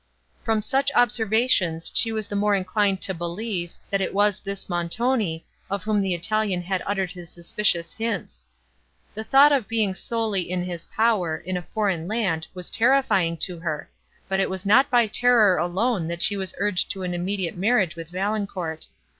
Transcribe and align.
From 0.43 0.63
such 0.63 0.91
observations 0.95 1.91
she 1.93 2.11
was 2.11 2.25
the 2.25 2.35
more 2.35 2.55
inclined 2.55 3.01
to 3.03 3.13
believe, 3.13 3.73
that 3.91 4.01
it 4.01 4.15
was 4.15 4.39
this 4.39 4.67
Montoni, 4.67 5.45
of 5.69 5.83
whom 5.83 6.01
the 6.01 6.15
Italian 6.15 6.63
had 6.63 6.81
uttered 6.87 7.11
his 7.11 7.29
suspicious 7.29 7.93
hints. 7.93 8.47
The 9.13 9.23
thought 9.23 9.51
of 9.51 9.67
being 9.67 9.93
solely 9.93 10.49
in 10.49 10.63
his 10.63 10.87
power, 10.87 11.37
in 11.37 11.55
a 11.55 11.61
foreign 11.75 12.07
land, 12.07 12.47
was 12.55 12.71
terrifying 12.71 13.37
to 13.41 13.59
her, 13.59 13.91
but 14.27 14.39
it 14.39 14.49
was 14.49 14.65
not 14.65 14.89
by 14.89 15.05
terror 15.05 15.57
alone 15.59 16.07
that 16.07 16.23
she 16.23 16.35
was 16.35 16.55
urged 16.57 16.89
to 16.89 17.03
an 17.03 17.13
immediate 17.13 17.55
marriage 17.55 17.95
with 17.95 18.09
Valancourt. 18.09 18.87